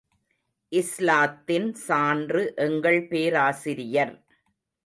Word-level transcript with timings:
இஸ்லாத்தின் 0.71 1.73
சான்று 1.73 2.53
எங்கள் 2.55 3.07
பேராசிரியர். 3.07 4.15